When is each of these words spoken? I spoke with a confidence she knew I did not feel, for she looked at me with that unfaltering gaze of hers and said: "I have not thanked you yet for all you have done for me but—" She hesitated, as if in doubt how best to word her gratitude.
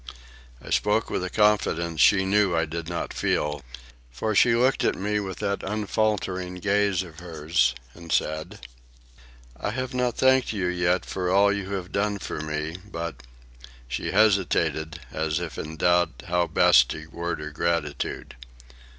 I 0.59 0.71
spoke 0.71 1.11
with 1.11 1.23
a 1.23 1.29
confidence 1.29 2.01
she 2.01 2.25
knew 2.25 2.55
I 2.55 2.65
did 2.65 2.89
not 2.89 3.13
feel, 3.13 3.61
for 4.09 4.33
she 4.33 4.55
looked 4.55 4.83
at 4.83 4.95
me 4.95 5.19
with 5.19 5.37
that 5.37 5.61
unfaltering 5.61 6.55
gaze 6.55 7.03
of 7.03 7.19
hers 7.19 7.75
and 7.93 8.11
said: 8.11 8.65
"I 9.55 9.69
have 9.69 9.93
not 9.93 10.17
thanked 10.17 10.53
you 10.53 10.65
yet 10.65 11.05
for 11.05 11.29
all 11.29 11.53
you 11.53 11.73
have 11.75 11.91
done 11.91 12.17
for 12.17 12.41
me 12.41 12.77
but—" 12.91 13.21
She 13.87 14.09
hesitated, 14.09 15.01
as 15.11 15.39
if 15.39 15.59
in 15.59 15.77
doubt 15.77 16.23
how 16.29 16.47
best 16.47 16.89
to 16.89 17.05
word 17.11 17.39
her 17.39 17.51
gratitude. 17.51 18.35